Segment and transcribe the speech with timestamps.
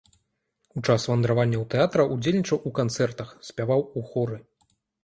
[0.79, 4.37] У час вандраванняў тэатра ўдзельнічаў у канцэртах, спяваў у хоры.